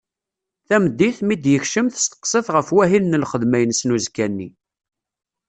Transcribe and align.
Tameddit, 0.67 1.17
mi 1.25 1.35
d-yekcem 1.37 1.87
testeqsa-t 1.89 2.47
ɣef 2.55 2.67
wahil 2.75 3.03
n 3.07 3.19
lxedma-ines 3.23 3.81
n 3.83 3.93
uzekka-nni. 3.95 4.49